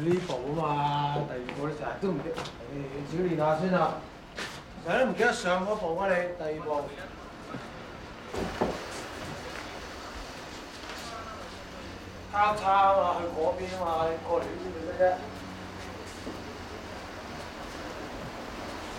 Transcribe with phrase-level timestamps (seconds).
[0.00, 2.32] 你部嘛，第二部你成日都唔記，誒
[3.10, 3.94] 少練下先啦。
[4.84, 6.82] 成日都唔記得上嗰部啊你，第二部。
[12.32, 15.02] 交叉啊嘛，去嗰邊啊嘛，你過嚟呢邊得啫？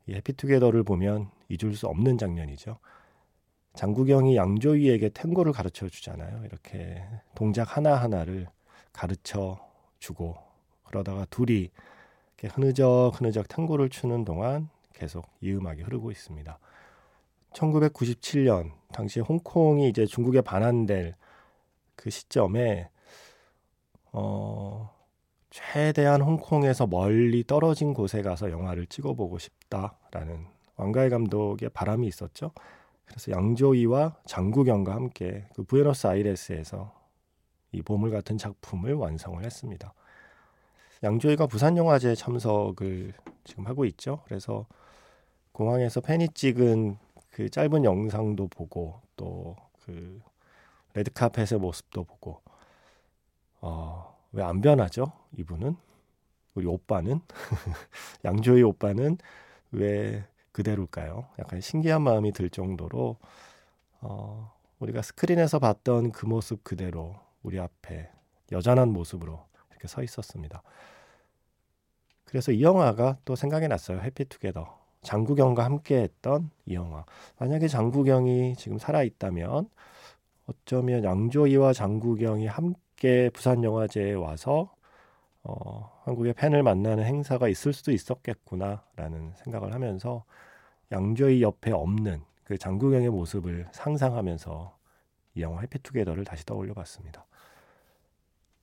[0.06, 2.78] 이 해피투게더를 보면 잊을 수 없는 장면이죠.
[3.74, 6.44] 장구경이 양조이에게 탱고를 가르쳐 주잖아요.
[6.44, 7.02] 이렇게
[7.34, 8.46] 동작 하나하나를
[8.92, 9.58] 가르쳐
[9.98, 10.36] 주고
[10.84, 11.70] 그러다가 둘이
[12.44, 16.58] 흐느적 흐느적 탱고를 추는 동안 계속 이 음악이 흐르고 있습니다.
[17.52, 21.14] 1997년 당시 홍콩이 이제 중국에 반환될
[21.96, 22.90] 그 시점에
[24.12, 24.90] 어
[25.50, 32.52] 최대한 홍콩에서 멀리 떨어진 곳에 가서 영화를 찍어보고 싶다라는 왕가의 감독의 바람이 있었죠.
[33.12, 36.92] 그래서 양조이와 장구경과 함께 그 부에노스아이레스에서
[37.72, 39.94] 이 보물 같은 작품을 완성을 했습니다.
[41.02, 43.12] 양조이가 부산영화제에 참석을
[43.44, 44.20] 지금 하고 있죠.
[44.24, 44.66] 그래서
[45.52, 46.96] 공항에서 팬이 찍은
[47.30, 50.22] 그 짧은 영상도 보고 또 그
[50.94, 52.40] 레드카펫의 모습도 보고
[53.60, 55.12] 어, 왜 안 변하죠?
[55.36, 55.76] 이분은
[56.54, 57.20] 우리 오빠는
[58.24, 59.18] 양조이 오빠는
[59.72, 61.26] 왜 그대로일까요?
[61.38, 63.16] 약간 신기한 마음이 들 정도로
[64.00, 68.10] 어, 우리가 스크린에서 봤던 그 모습 그대로 우리 앞에
[68.50, 70.62] 여전한 모습으로 이렇게 서 있었습니다.
[72.24, 74.00] 그래서 이 영화가 또 생각이 났어요.
[74.00, 74.80] 해피투게더.
[75.02, 77.04] 장구경과 함께 했던 이 영화.
[77.38, 79.68] 만약에 장구경이 지금 살아있다면
[80.46, 84.72] 어쩌면 양조이와 장구경이 함께 부산영화제에 와서
[85.44, 90.24] 어, 한국의 팬을 만나는 행사가 있을 수도 있었겠구나라는 생각을 하면서
[90.92, 94.76] 양조이 옆에 없는 그 장구경의 모습을 상상하면서
[95.34, 97.26] 이 영화 해피투게더를 다시 떠올려 봤습니다.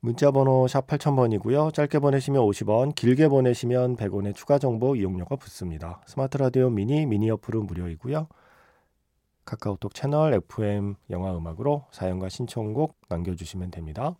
[0.01, 1.73] 문자 번호 샵 8000번이고요.
[1.73, 6.01] 짧게 보내시면 50원, 길게 보내시면 100원의 추가 정보 이용료가 붙습니다.
[6.05, 8.27] 스마트 라디오 미니, 미니 어플은 무료이고요.
[9.43, 14.15] 카카오톡 채널 FM 영화 음악으로 사연과 신청곡 남겨주시면 됩니다.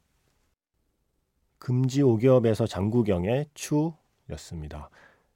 [1.60, 4.90] 금지옥엽에서 장국영의 추였습니다.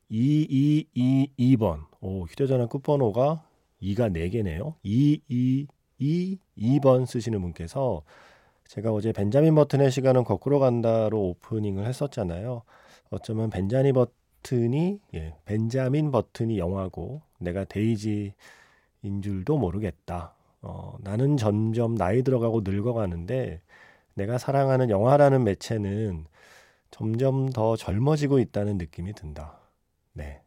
[0.09, 1.85] 2222번.
[2.01, 3.45] 오, 휴대전화 끝번호가
[3.81, 4.75] 2가 4개네요.
[6.00, 8.03] 2222번 쓰시는 분께서
[8.67, 12.63] 제가 어제 벤자민 버튼의 시간은 거꾸로 간다로 오프닝을 했었잖아요.
[13.09, 18.34] 어쩌면 벤자민 버튼이 예, 벤자민 버튼이 영화고 내가 데이지인
[19.22, 20.34] 줄도 모르겠다.
[20.61, 23.61] 어, 나는 점점 나이 들어가고 늙어가는데
[24.16, 26.25] 내가 사랑하는 영화라는 매체는
[26.91, 29.59] 점점 더 젊어지고 있다는 느낌이 든다.
[30.13, 30.41] 네.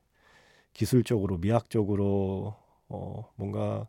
[0.73, 2.55] 기술적으로, 미학적으로,
[2.89, 3.89] 어, 뭔가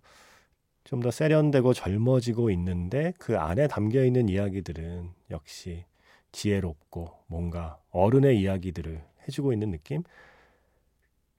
[0.87, 5.83] 좀 더 세련되고 젊어지고 있는데 그 안에 담겨 있는 이야기들은 역시
[6.31, 10.03] 지혜롭고 뭔가 어른의 이야기들을 해주고 있는 느낌?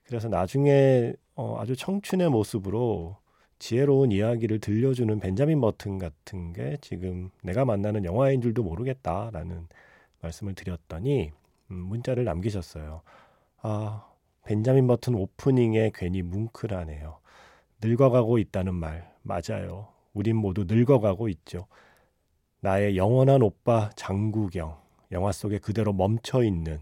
[0.03, 3.17] 그래서 나중에 어, 아주 청춘의 모습으로
[3.59, 9.67] 지혜로운 이야기를 들려주는 벤자민 버튼 같은 게 지금 내가 만나는 영화인 줄도 모르겠다라는
[10.21, 11.31] 말씀을 드렸더니
[11.71, 13.01] 음, 문자를 남기셨어요.
[13.61, 14.05] 아,
[14.45, 17.19] 벤자민 버튼 오프닝에 괜히 뭉클하네요.
[17.81, 19.89] 늙어가고 있다는 말 맞아요.
[20.13, 21.67] 우린 모두 늙어가고 있죠.
[22.61, 24.77] 나의 영원한 오빠 장구경
[25.11, 26.79] 영화 속에 그대로 멈춰 있는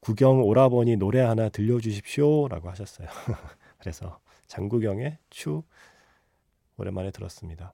[0.00, 3.08] 구경 오라버니 노래 하나 들려주십시오라고 하셨어요.
[3.78, 4.18] 그래서
[4.48, 5.62] 장구경의 추
[6.76, 7.72] 오랜만에 들었습니다.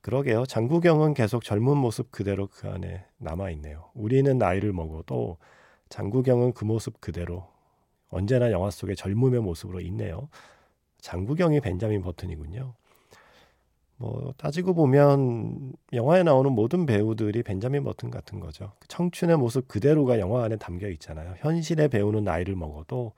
[0.00, 0.46] 그러게요.
[0.46, 3.90] 장구경은 계속 젊은 모습 그대로 그 안에 남아 있네요.
[3.94, 5.38] 우리는 나이를 먹어도
[5.88, 7.48] 장구경은 그 모습 그대로
[8.08, 10.28] 언제나 영화 속에 젊음의 모습으로 있네요.
[11.00, 12.74] 장구경이 벤자민 버튼이군요.
[13.98, 18.72] 뭐 따지고 보면 영화에 나오는 모든 배우들이 벤자민 버튼 같은 거죠.
[18.88, 21.34] 청춘의 모습 그대로가 영화 안에 담겨 있잖아요.
[21.38, 23.12] 현실의 배우는 나이를 먹어도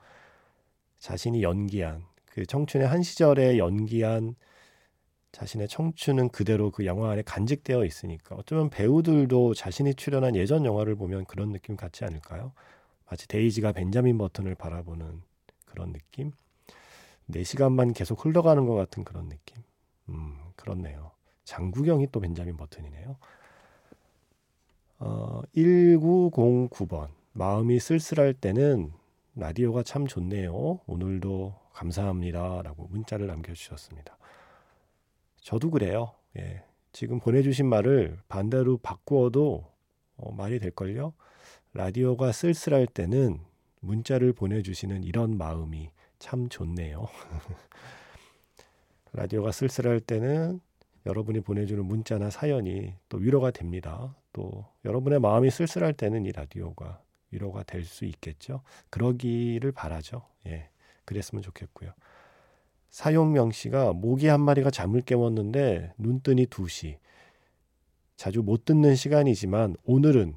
[0.99, 4.35] 자신이 연기한 그 청춘의 한 시절에 연기한
[5.31, 11.25] 자신의 청춘은 그대로 그 영화 안에 간직되어 있으니까 어쩌면 배우들도 자신이 출연한 예전 영화를 보면
[11.25, 12.53] 그런 느낌 같지 않을까요?
[13.09, 15.21] 마치 데이지가 벤자민 버튼을 바라보는
[15.65, 16.31] 그런 느낌?
[17.29, 19.61] 4시간만 계속 흘러가는 것 같은 그런 느낌.
[20.09, 21.11] 음, 그렇네요.
[21.43, 23.17] 장구경이 또 벤자민 버튼이네요.
[24.99, 27.09] 어, 1909번.
[27.33, 28.91] 마음이 쓸쓸할 때는
[29.35, 30.79] 라디오가 참 좋네요.
[30.87, 32.61] 오늘도 감사합니다.
[32.63, 34.17] 라고 문자를 남겨주셨습니다.
[35.37, 36.13] 저도 그래요.
[36.37, 36.63] 예.
[36.91, 39.65] 지금 보내주신 말을 반대로 바꾸어도
[40.17, 41.13] 어, 말이 될걸요?
[41.73, 43.39] 라디오가 쓸쓸할 때는
[43.79, 47.07] 문자를 보내주시는 이런 마음이 참 좋네요.
[49.13, 50.59] 라디오가 쓸쓸할 때는
[51.05, 54.15] 여러분이 보내주는 문자나 사연이 또 위로가 됩니다.
[54.33, 57.01] 또 여러분의 마음이 쓸쓸할 때는 이 라디오가
[57.31, 58.61] 위로가 될 수 있겠죠.
[58.89, 60.23] 그러기를 바라죠.
[60.47, 60.69] 예.
[61.09, 61.91] 그랬으면 좋겠고요.
[62.91, 66.97] 사용명 씨가 모기 한 마리가 잠을 깨웠는데 눈 뜨니 2시.
[68.15, 70.35] 자주 못 듣는 시간이지만 오늘은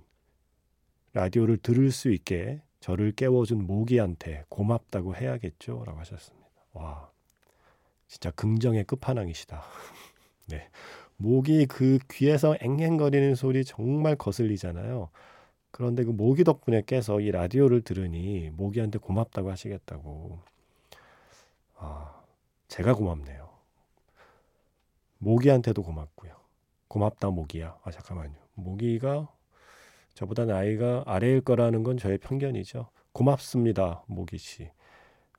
[1.12, 5.82] 라디오를 들을 수 있게 저를 깨워준 모기한테 고맙다고 해야겠죠.
[5.84, 6.48] 라고 하셨습니다.
[6.72, 7.10] 와,
[8.08, 9.62] 진짜 긍정의 끝판왕이시다.
[10.48, 10.68] 네.
[11.16, 15.10] 모기 그 귀에서 앵앵거리는 소리 정말 거슬리잖아요.
[15.70, 20.51] 그런데 그 모기 덕분에 깨서 이 라디오를 들으니 모기한테 고맙다고 하시겠다고.
[21.82, 22.22] 아,
[22.68, 23.50] 제가 고맙네요.
[25.18, 26.32] 모기한테도 고맙고요.
[26.88, 27.76] 고맙다 모기야.
[27.82, 28.34] 아 잠깐만요.
[28.54, 29.28] 모기가
[30.14, 32.88] 저보다 나이가 아래일 거라는 건 저의 편견이죠.
[33.12, 34.70] 고맙습니다, 모기 씨.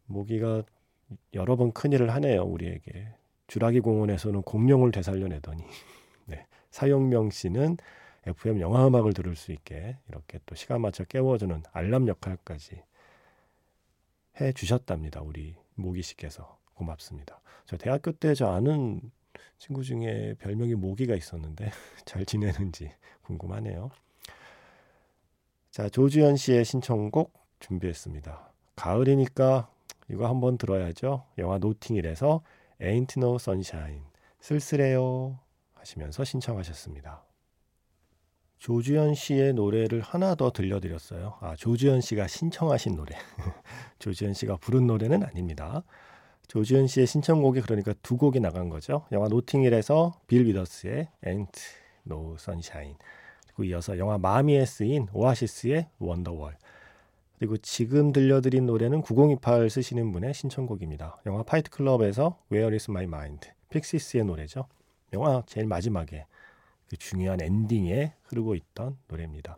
[0.05, 0.63] 모기가
[1.33, 3.07] 여러 번 큰일을 하네요, 우리에게.
[3.47, 5.63] 주라기 공원에서는 공룡을 되살려내더니
[6.25, 6.47] 네.
[6.71, 7.77] 사용명 씨는
[8.25, 12.81] FM 영화 음악을 들을 수 있게 이렇게 또 시간 맞춰 깨워주는 알람 역할까지
[14.39, 15.21] 해 주셨답니다.
[15.21, 17.39] 우리 모기 씨께서 고맙습니다.
[17.65, 19.01] 저 대학교 때 저 아는
[19.57, 21.71] 친구 중에 별명이 모기가 있었는데
[22.05, 22.91] 잘 지내는지
[23.23, 23.89] 궁금하네요.
[25.71, 28.51] 자, 조주현 씨의 신청곡 준비했습니다.
[28.75, 29.69] 가을이니까
[30.09, 31.25] 이거 한번 들어야죠.
[31.37, 32.43] 영화 노팅힐에서
[32.81, 34.03] Ain't No Sunshine
[34.41, 35.39] 쓸쓸해요
[35.75, 37.23] 하시면서 신청하셨습니다.
[38.63, 41.33] 조주현 씨의 노래를 하나 더 들려드렸어요.
[41.41, 43.13] 아, 조주현 씨가 신청하신 노래.
[43.99, 45.83] 조주현 씨가 부른 노래는 아닙니다.
[46.47, 49.05] 조주현 씨의 신청곡이 그러니까 두 곡이 나간 거죠.
[49.11, 51.59] 영화 노팅힐에서 빌 위더스의 Ain't
[52.07, 52.95] No Sunshine
[53.47, 56.55] 그리고 이어서 영화 마미에 쓰인 오아시스의 Wonderwall
[57.39, 61.19] 그리고 지금 들려드린 노래는 9028 쓰시는 분의 신청곡입니다.
[61.25, 64.67] 영화 파이트 클럽에서 Where is my mind 픽시스의 노래죠.
[65.11, 66.27] 영화 제일 마지막에
[66.89, 69.57] 그 중요한 엔딩에 흐르고 있던 노래입니다.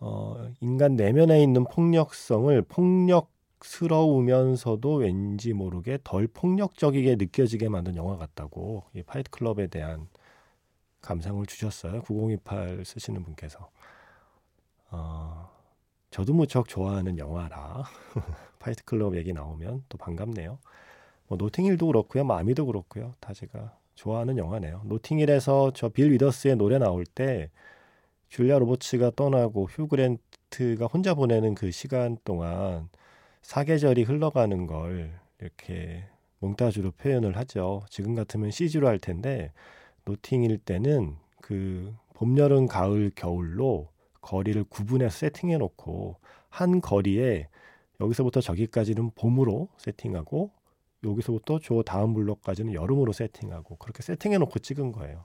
[0.00, 9.02] 어, 인간 내면에 있는 폭력성을 폭력스러우면서도 왠지 모르게 덜 폭력적이게 느껴지게 만든 영화 같다고 이
[9.02, 10.08] 파이트 클럽에 대한
[11.02, 12.02] 감상을 주셨어요.
[12.02, 13.70] 9028 쓰시는 분께서.
[14.90, 15.50] 어,
[16.10, 17.84] 저도 무척 좋아하는 영화라
[18.58, 20.58] 파이트 클럽 얘기 나오면 또 반갑네요.
[21.28, 23.14] 뭐 노팅힐도 그렇고요, 마미도 그렇고요.
[23.20, 24.82] 다 제가 좋아하는 영화네요.
[24.86, 27.50] 노팅힐에서 저 빌 위더스의 노래 나올 때
[28.30, 32.88] 줄리아 로버츠가 떠나고 휴 그랜트가 혼자 보내는 그 시간 동안
[33.42, 36.04] 사계절이 흘러가는 걸 이렇게
[36.38, 37.82] 몽타주로 표현을 하죠.
[37.90, 39.52] 지금 같으면 CG로 할 텐데
[40.06, 43.88] 노팅일 때는 그 봄, 여름, 가을, 겨울로
[44.22, 46.16] 거리를 구분해서 세팅해 놓고
[46.48, 47.48] 한 거리에
[48.00, 50.52] 여기서부터 저기까지는 봄으로 세팅하고
[51.04, 55.24] 여기서부터 저 다음 블록까지는 여름으로 세팅하고 그렇게 세팅해 놓고 찍은 거예요.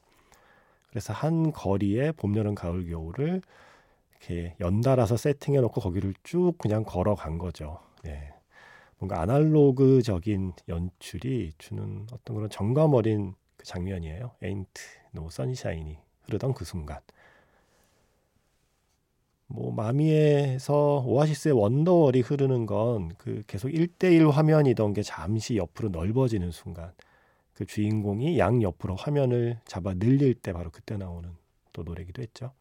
[0.89, 3.41] 그래서 한 거리에 봄, 여름, 가을, 겨울을
[4.11, 7.79] 이렇게 연달아서 세팅해 놓고 거기를 쭉 그냥 걸어간 거죠.
[8.03, 8.33] 네.
[8.97, 14.31] 뭔가 아날로그적인 연출이 주는 어떤 그런 정감 어린 장면이에요.
[14.41, 14.65] Ain't
[15.13, 16.99] No Sunshine이 흐르던 그 순간.
[19.55, 26.91] 뭐 마미에서 오아시스의 원더월이 흐르는 건 그 계속 1대1 화면이던 게 잠시 옆으로 넓어지는 순간
[27.53, 31.29] 그 주인공이 양 옆으로 화면을 잡아 늘릴 때 바로 그때 나오는
[31.71, 32.51] 또 노래기도 했죠.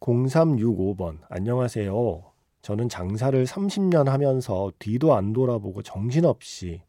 [0.00, 2.22] 0365번 안녕하세요.
[2.62, 6.82] 저는 장사를 30년 하면서 뒤도 안 돌아보고 정신없이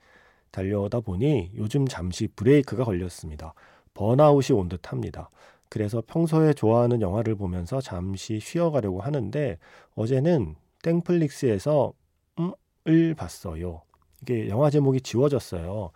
[0.52, 3.54] 달려오다 보니 요즘 잠시 브레이크가 걸렸습니다.
[3.94, 5.30] 번아웃이 온 듯합니다.
[5.70, 9.58] 그래서 평소에 좋아하는 영화를 보면서 잠시 쉬어가려고 하는데
[9.96, 11.94] 어제는 땡플릭스에서
[12.40, 13.82] 음을 봤어요.
[14.22, 15.92] 이게 영화 제목이 지워졌어요.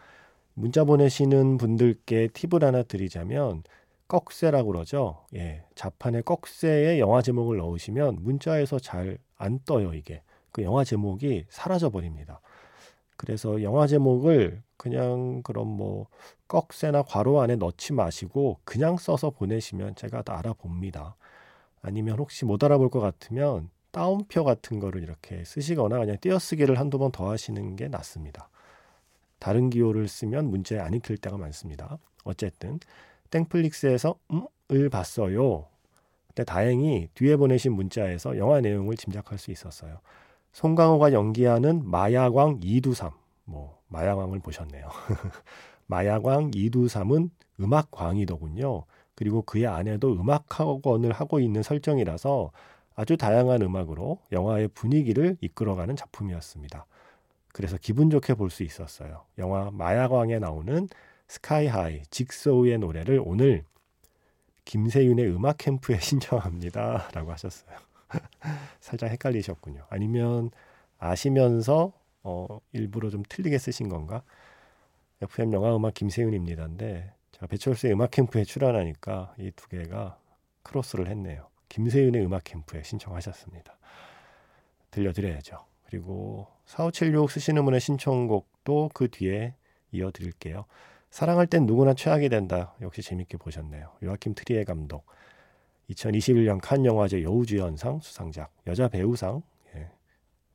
[0.53, 3.63] 문자 보내시는 분들께 팁을 하나 드리자면
[4.07, 5.25] 꺽쇠라고 그러죠.
[5.35, 5.63] 예.
[5.75, 10.23] 자판에 꺽쇠에 영화 제목을 넣으시면 문자에서 잘 안 떠요, 이게.
[10.51, 12.39] 그 영화 제목이 사라져 버립니다.
[13.23, 16.07] 그래서 영화 제목을 그냥 그런 뭐
[16.49, 21.15] 꺽쇠나 괄호 안에 넣지 마시고 그냥 써서 보내시면 제가 다 알아봅니다.
[21.81, 27.11] 아니면 혹시 못 알아볼 것 같으면 따옴표 같은 거를 이렇게 쓰시거나 그냥 띄어쓰기를 한두 번
[27.13, 28.49] 더 하시는 게 낫습니다.
[29.39, 31.99] 다른 기호를 쓰면 문제 안 익힐 때가 많습니다.
[32.25, 32.79] 어쨌든
[33.29, 34.15] 땡플릭스에서
[34.69, 35.67] 음을 봤어요.
[36.27, 39.99] 근데 다행히 뒤에 보내신 문자에서 영화 내용을 짐작할 수 있었어요.
[40.53, 43.11] 송강호가 연기하는 마야광 이두삼,
[43.45, 44.87] 뭐 마야광을 보셨네요.
[45.87, 47.29] 마야광 이두삼은
[47.59, 48.85] 음악 광이더군요.
[49.15, 52.51] 그리고 그의 아내도 음악 학원을 하고 있는 설정이라서
[52.95, 56.85] 아주 다양한 음악으로 영화의 분위기를 이끌어가는 작품이었습니다.
[57.53, 59.23] 그래서 기분 좋게 볼 수 있었어요.
[59.37, 60.87] 영화 마야광에 나오는
[61.27, 63.63] 스카이하이, 직소우의 노래를 오늘
[64.65, 67.09] 김세윤의 음악 캠프에 신청합니다.
[67.13, 67.77] 라고 하셨어요.
[68.79, 69.85] 살짝 헷갈리셨군요.
[69.89, 70.51] 아니면
[70.99, 71.93] 아시면서
[72.23, 74.23] 어, 일부러 좀 틀리게 쓰신 건가?
[75.21, 80.17] FM 영화 음악 김세윤입니다인데 제가 배철수의 음악 캠프에 출연하니까 이 두 개가
[80.63, 81.47] 크로스를 했네요.
[81.69, 83.77] 김세윤의 음악 캠프에 신청하셨습니다.
[84.91, 85.65] 들려드려야죠.
[85.85, 89.55] 그리고 4576 쓰시는 분의 신청곡도 그 뒤에
[89.91, 90.65] 이어드릴게요.
[91.09, 92.73] 사랑할 땐 누구나 최악이 된다.
[92.81, 93.91] 역시 재밌게 보셨네요.
[94.03, 95.05] 요아킴 트리에 감독.
[95.89, 99.41] 2021년 칸 영화제 여우주연상 수상작, 여자 배우상
[99.75, 99.91] 예,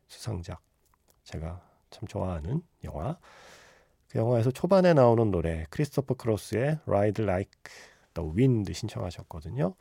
[0.09, 0.61] 수상작.
[1.25, 3.19] 제가 참 좋아하는 영화.
[4.09, 7.51] 그 영화에서 초반에 나오는 노래 크리스토퍼 크로스의 Ride Like
[8.15, 9.75] the Wind 신청하셨거든요.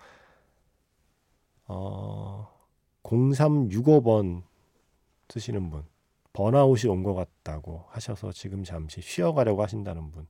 [1.67, 2.47] 어,
[3.03, 4.43] 0365번
[5.29, 5.85] 쓰시는 분.
[6.33, 10.27] 번아웃이 온 것 같다고 하셔서 지금 잠시 쉬어가려고 하신다는 분.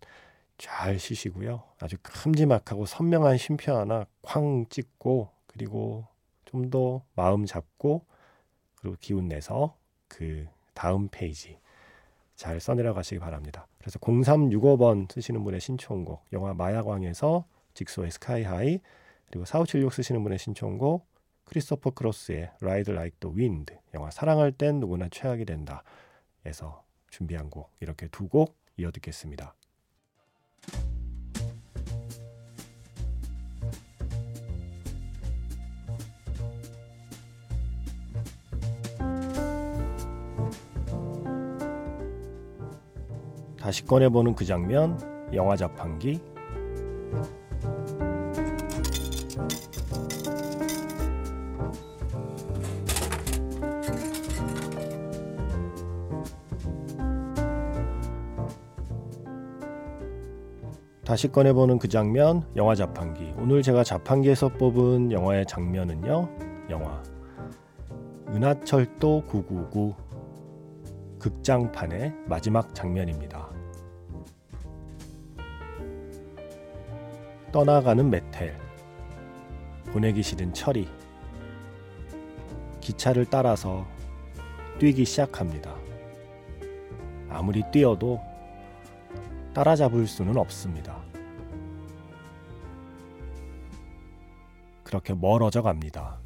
[0.58, 1.64] 잘 쉬시고요.
[1.80, 6.06] 아주 큼지막하고 선명한 쉼표 하나 쾅 찍고 그리고
[6.46, 8.06] 좀 더 마음 잡고
[8.76, 11.60] 그리고 기운 내서 그 다음 페이지
[12.36, 13.68] 잘 써내려 가시기 바랍니다.
[13.80, 18.80] 그래서 0365번 쓰시는 분의 신청곡 영화 마약왕에서 직소의 Sky High
[19.28, 21.06] 그리고 4576 쓰시는 분의 신청곡
[21.46, 25.84] 크리스토퍼 크로스의 Ride Like the Wind 영화 사랑할 땐 누구나 최악이 된다
[26.46, 29.54] 에서 준비한 곡 이렇게 두 곡 이어 듣겠습니다.
[43.68, 44.98] 다시 꺼내보는 그 장면,
[45.34, 46.22] 영화 자판기.
[61.04, 63.34] 다시 꺼내보는 그 장면, 영화 자판기.
[63.38, 66.30] 오늘 제가 자판기에서 뽑은 영화의 장면은요,
[66.70, 67.04] 영화
[68.30, 69.94] 은하철도 999
[71.20, 73.57] 극장판의 마지막 장면입니다.
[77.52, 78.60] 떠나가는 메텔,
[79.94, 80.90] 보내기 싫은 철이,
[82.82, 83.88] 기차를 따라서
[84.80, 85.74] 뛰기 시작합니다.
[87.30, 88.20] 아무리 뛰어도
[89.54, 91.02] 따라잡을 수는 없습니다.
[94.84, 96.20] 그렇게 멀어져 갑니다.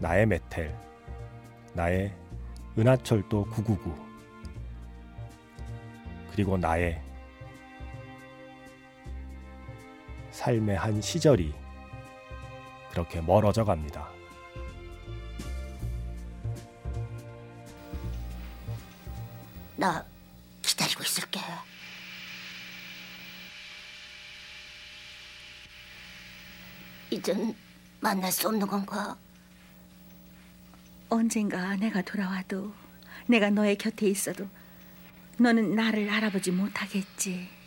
[0.00, 0.74] 나의 메텔,
[1.74, 2.14] 나의
[2.78, 3.94] 은하철도 999,
[6.32, 7.07] 그리고 나의
[10.38, 11.52] 삶의 한 시절이
[12.92, 14.08] 그렇게 멀어져 갑니다.
[19.74, 20.04] 나
[20.62, 21.40] 기다리고 있을게.
[27.10, 27.52] 이젠
[27.98, 29.16] 만날 수 없는 건가?
[31.08, 32.72] 언젠가 내가 돌아와도
[33.26, 34.46] 내가 너의 곁에 있어도
[35.36, 37.57] 너는 나를 알아보지 못하겠지.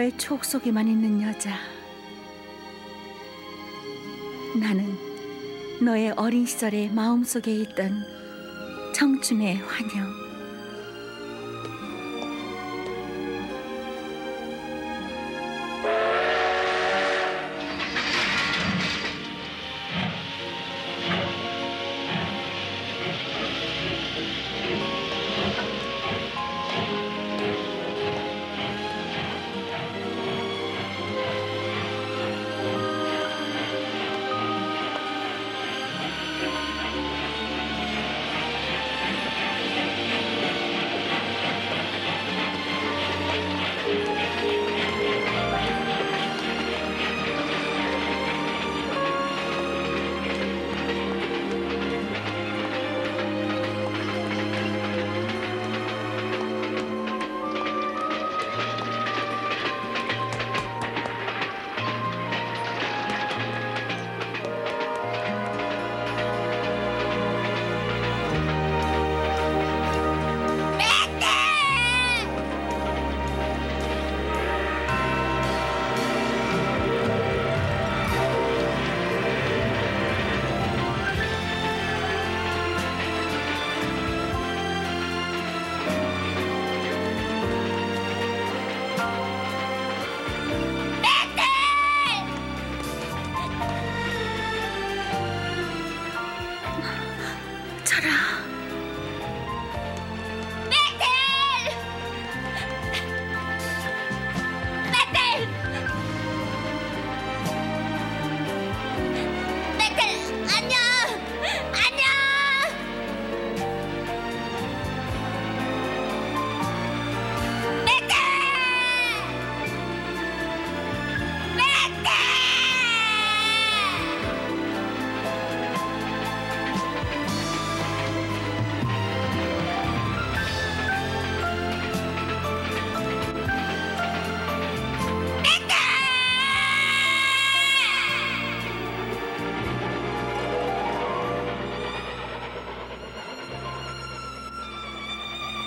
[0.00, 1.58] 너의 추억 속에만 있는 여자.
[4.58, 4.96] 나는
[5.82, 8.02] 너의 어린 시절의 마음 속에 있던
[8.94, 10.29] 청춘의 환영.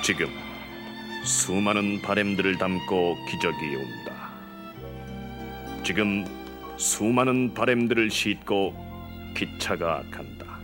[0.03, 0.27] 지금
[1.23, 4.33] 수많은 바램들을 담고 기적이 온다.
[5.81, 6.25] 지금
[6.75, 8.75] 수많은 바램들을 싣고
[9.33, 10.59] 기차가 간다.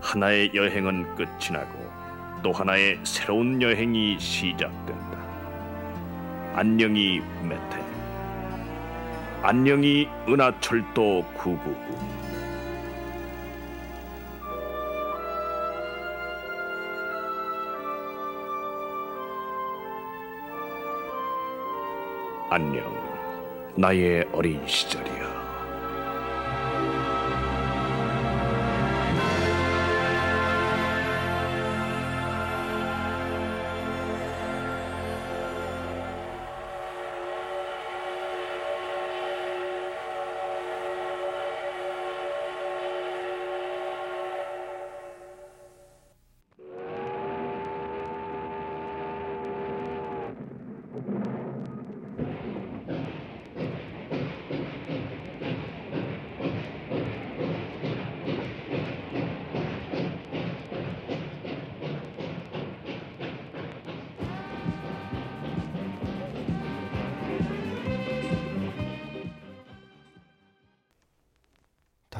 [0.00, 5.16] 하나의 여행은 끝이 나고 또 하나의 새로운 여행이 시작된다.
[6.54, 7.80] 안녕히 메테.
[9.40, 12.43] 안녕히 은하철도 999.
[22.56, 22.84] 안녕,
[23.76, 25.43] 나의 어린 시절이야.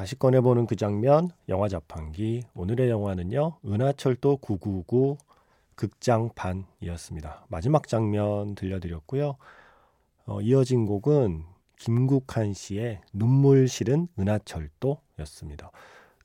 [0.05, 2.43] 다시 꺼내보는 그 장면, 영화 자판기.
[2.53, 5.17] 오늘의 영화는요, 은하철도 999
[5.73, 7.47] 극장판이었습니다.
[7.47, 9.35] 마지막 장면 들려드렸고요.
[10.27, 11.45] 어, 이어진 곡은
[11.79, 15.71] 김국한 씨의 눈물 실은 은하철도였습니다.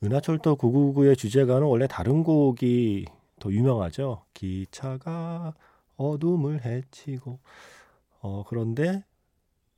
[0.03, 3.07] 은하철도 999의 주제가는 원래 다른 곡이
[3.39, 4.25] 더 유명하죠.
[4.35, 5.55] 기차가
[5.97, 7.39] 어둠을 헤치고.
[8.19, 9.03] 어, 그런데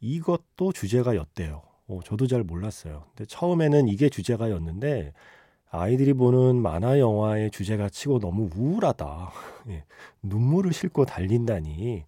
[0.02, 1.73] 이것도 주제가였대요.
[1.88, 3.06] 어, 저도 잘 몰랐어요.
[3.10, 5.14] 근데 처음에는 이게 주제가였는데
[5.70, 9.32] 아이들이 보는 만화 영화의 주제가 치고 너무 우울하다.
[9.70, 9.84] 예,
[10.22, 12.06] 눈물을 싣고 달린다니.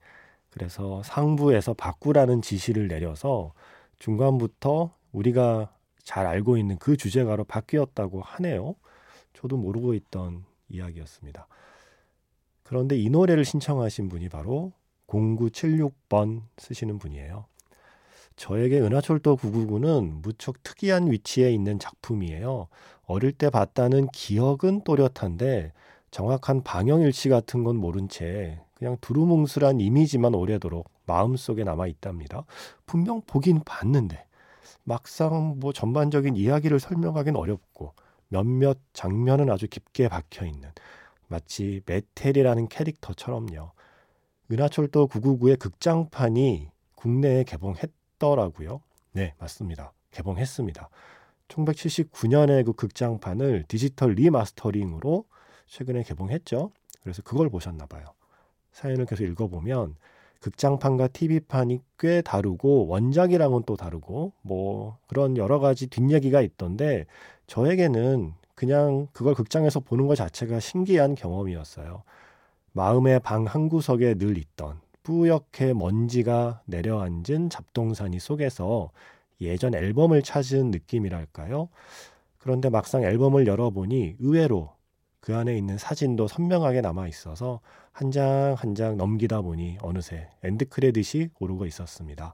[0.52, 3.54] 그래서 상부에서 바꾸라는 지시를 내려서
[4.00, 8.76] 중간부터 우리가 잘 알고 있는 그 주제가로 바뀌었다고 하네요.
[9.34, 11.48] 저도 모르고 있던 이야기였습니다.
[12.64, 14.72] 그런데 이 노래를 신청하신 분이 바로
[15.08, 17.46] 0976번 쓰시는 분이에요.
[18.36, 22.68] 저에게 은하철도 999는 무척 특이한 위치에 있는 작품이에요.
[23.06, 25.72] 어릴 때 봤다는 기억은 또렷한데
[26.12, 32.46] 정확한 방영일치 같은 건 모른 채 그냥 두루뭉술한 이미지만 오래도록 마음속에 남아 있답니다.
[32.86, 34.26] 분명 보긴 봤는데
[34.84, 37.94] 막상 뭐 전반적인 이야기를 설명하기는 어렵고
[38.28, 40.70] 몇몇 장면은 아주 깊게 박혀 있는
[41.28, 43.72] 마치 메텔이라는 캐릭터처럼요.
[44.52, 48.82] 은하철도 999의 극장판이 국내에 개봉했더라고요.
[49.12, 49.94] 네, 맞습니다.
[50.12, 50.90] 개봉했습니다.
[51.48, 55.26] 1979년에 그 극장판을 디지털 remastering으로
[55.68, 56.72] 최근에 개봉했죠.
[57.04, 58.06] 그래서 그걸 보셨나 봐요.
[58.72, 59.96] 사연을 계속 읽어보면
[60.42, 67.06] 극장판과 TV판이 꽤 다르고 원작이랑은 또 다르고 뭐 그런 여러 가지 뒷얘기가 있던데
[67.48, 72.04] 저에게는 그냥 그걸 극장에서 보는 것 자체가 신기한 경험이었어요.
[72.74, 78.90] 마음의 방 한 구석에 늘 있던 뿌옇게 먼지가 내려앉은 잡동사니 속에서
[79.40, 81.70] 예전 앨범을 찾은 느낌이랄까요?
[82.40, 84.74] 그런데 막상 앨범을 열어보니 의외로
[85.20, 91.30] 그 안에 있는 사진도 선명하게 남아 있어서 한장 한 장 넘기다 보니 어느새 end credit이
[91.40, 92.34] 오르고 있었습니다.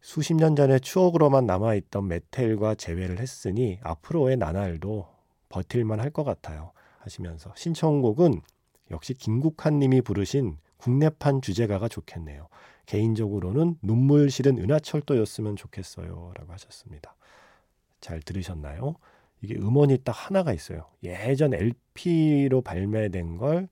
[0.00, 5.06] 수십 년 전의 추억으로만 남아있던 메텔과 재회를 했으니 앞으로의 나날도
[5.50, 6.72] 버틸만 할 것 같아요.
[7.00, 8.40] 하시면서 신청곡은
[8.90, 12.48] 역시 김국한 님이 부르신 국내판 주제가가 좋겠네요.
[12.86, 16.32] 개인적으로는 눈물 실은 은하철도였으면 좋겠어요.
[16.36, 17.14] 라고 하셨습니다.
[18.00, 18.94] 잘 들으셨나요?
[19.42, 20.86] 이게 음원이 딱 하나가 있어요.
[21.02, 23.68] 예전 LP로 발매된 걸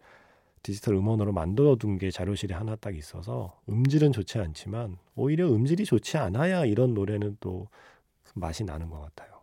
[0.63, 6.65] 디지털 음원으로 만들어둔 게 자료실에 하나 딱 있어서 음질은 좋지 않지만 오히려 음질이 좋지 않아야
[6.65, 7.69] 이런 노래는 또
[8.35, 9.35] 맛이 나는 것 같아요.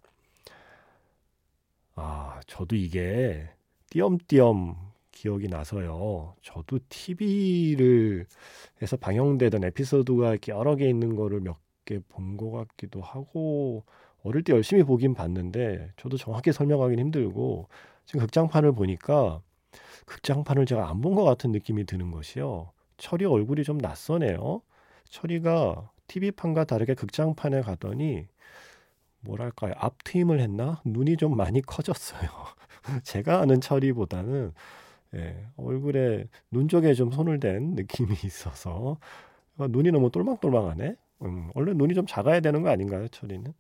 [1.96, 3.50] 아, 저도 이게
[3.92, 4.91] 띄엄띄엄
[5.22, 6.36] 기억이 나서요.
[6.42, 8.26] 저도 TV를
[8.82, 13.84] 해서 방영되던 에피소드가 이렇게 여러 개 있는 거를 몇 개 본 것 같기도 하고
[14.24, 17.68] 어릴 때 열심히 보긴 봤는데 저도 정확히 설명하기는 힘들고
[18.06, 19.42] 지금 극장판을 보니까
[20.06, 22.72] 극장판을 제가 안 본 것 같은 느낌이 드는 것이요.
[22.98, 24.62] 철이 얼굴이 좀 낯서네요.
[25.10, 28.28] 철이가 TV판과 다르게 극장판에 가더니
[29.22, 32.30] 뭐랄까요 앞트임을 했나 눈이 좀 많이 커졌어요.
[33.04, 34.54] 제가 아는 철이보다는
[35.16, 38.98] 예, 얼굴에 눈 쪽에 좀 손을 댄 느낌이 있어서
[39.58, 40.96] 눈이 너무 똘망똘망하네.
[41.24, 43.54] 음, 원래 눈이 좀 작아야 되는 거 아닌가요, 철이는?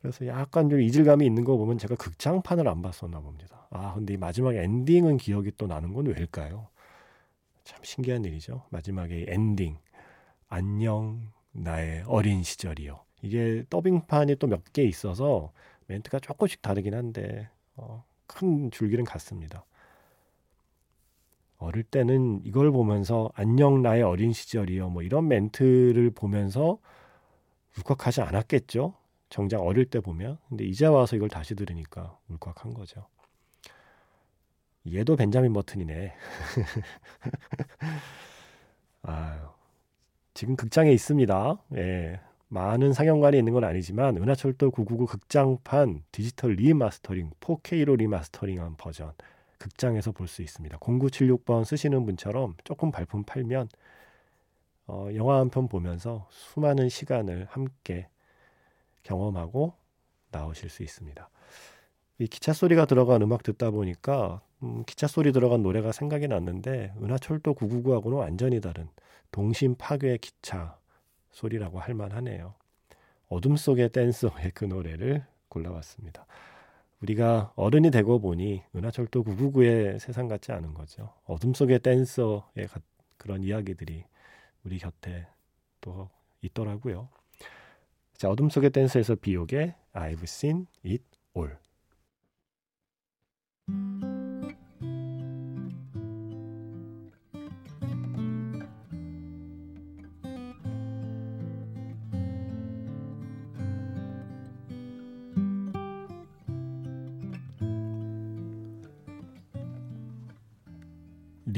[0.00, 3.66] 그래서 약간 좀 이질감이 있는 거 보면 제가 극장판을 안 봤었나 봅니다.
[3.70, 6.68] 아, 근데 이 마지막 엔딩은 기억이 또 나는 건 왜일까요?
[7.64, 8.64] 참 신기한 일이죠.
[8.70, 9.78] 마지막에 엔딩.
[10.48, 13.00] 안녕, 나의 어린 시절이요.
[13.22, 15.52] 이게 더빙판이 또 몇 개 있어서
[15.88, 19.64] 멘트가 조금씩 다르긴 한데, 어, 큰 줄기는 같습니다.
[21.58, 26.78] 어릴 때는 이걸 보면서 안녕 나의 어린 시절이요 뭐 이런 멘트를 보면서
[27.76, 28.94] 울컥하지 않았겠죠?
[29.28, 30.38] 정작 어릴 때 보면.
[30.48, 33.06] 근데 이제 와서 이걸 다시 들으니까 울컥한 거죠.
[34.90, 36.14] 얘도 벤자민 버튼이네.
[39.02, 39.52] 아
[40.34, 41.62] 지금 극장에 있습니다.
[41.76, 49.12] 예 많은 상영관이 있는 건 아니지만 은하철도 999 극장판 디지털 리마스터링 4K로 리마스터링한 버전
[49.58, 50.78] 극장에서 볼 수 있습니다.
[50.78, 53.68] 0976번 쓰시는 분처럼 조금 발품 팔면
[54.86, 58.08] 어, 영화 한 편 보면서 수많은 시간을 함께
[59.02, 59.74] 경험하고
[60.30, 61.28] 나오실 수 있습니다.
[62.18, 67.54] 이 기차 소리가 들어간 음악 듣다 보니까 음, 기차 소리 들어간 노래가 생각이 났는데 은하철도
[67.54, 68.88] 999하고는 완전히 다른
[69.30, 70.78] 동심 파괴 기차
[71.30, 72.54] 소리라고 할 만하네요.
[73.28, 76.26] 어둠 속의 댄서의 그 노래를 골라왔습니다.
[77.00, 81.14] 우리가 어른이 되고 보니 은하철도 999의 세상 같지 않은 거죠.
[81.24, 82.68] 어둠 속의 댄서의
[83.16, 84.04] 그런 이야기들이
[84.64, 85.26] 우리 곁에
[85.80, 86.10] 또
[86.42, 87.08] 있더라고요.
[88.14, 91.04] 자, 어둠 속의 댄서에서 비옥의 I've seen it
[91.36, 91.56] all.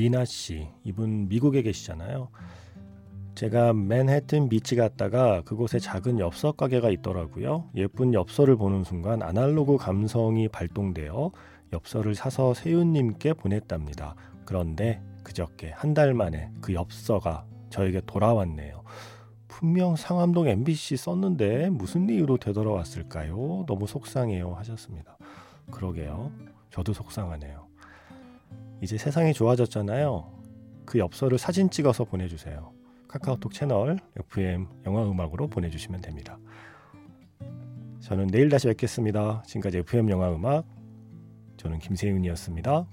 [0.01, 2.29] 리나 씨, 이분 미국에 계시잖아요.
[3.35, 7.69] 제가 맨해튼 비치 갔다가 그곳에 작은 엽서 가게가 있더라고요.
[7.77, 11.33] 예쁜 엽서를 보는 순간 아날로그 감성이 발동되어
[11.75, 14.15] 엽서를 사서 세윤님께 보냈답니다.
[14.47, 18.83] 그런데 그저께 한 달 만에 그 엽서가 저에게 돌아왔네요.
[19.49, 23.67] 분명 상암동 MBC 썼는데 무슨 이유로 되돌아왔을까요?
[23.67, 25.19] 너무 속상해요 하셨습니다.
[25.71, 26.33] 그러게요.
[26.71, 27.70] 저도 속상하네요.
[28.83, 30.41] 이제 세상이 좋아졌잖아요.
[30.87, 32.73] 그 엽서를 사진 찍어서 보내주세요.
[33.09, 36.39] 카카오톡 채널 FM 영화 음악으로 보내주시면 됩니다.
[38.01, 39.43] 저는 내일 다시 뵙겠습니다.
[39.47, 40.65] 지금까지 FM 영화 음악
[41.59, 42.87] 저는 김세윤이었습니다.